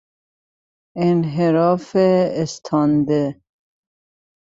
انحراف 1.09 1.93
استانده 2.43 3.41